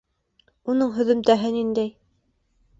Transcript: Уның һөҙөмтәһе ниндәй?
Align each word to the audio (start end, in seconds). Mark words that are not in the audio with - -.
Уның 0.73 0.95
һөҙөмтәһе 0.97 1.53
ниндәй? 1.61 1.95